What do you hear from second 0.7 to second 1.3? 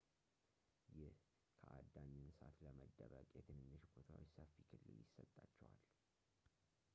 ይህ